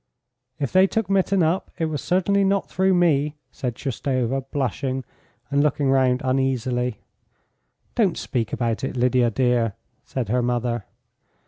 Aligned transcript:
"If 0.59 0.71
they 0.71 0.87
took 0.87 1.11
Mitin 1.11 1.43
up 1.43 1.69
it 1.77 1.85
was 1.85 2.01
certainly 2.01 2.43
not 2.43 2.67
through 2.67 2.95
me," 2.95 3.35
said 3.51 3.75
Shoustova, 3.77 4.43
blushing, 4.51 5.03
and 5.51 5.61
looking 5.61 5.91
round 5.91 6.21
uneasily. 6.25 7.01
"Don't 7.93 8.17
speak 8.17 8.51
about 8.51 8.83
it, 8.83 8.97
Lydia 8.97 9.29
dear," 9.29 9.73
said 10.03 10.29
her 10.29 10.41
mother. 10.41 10.85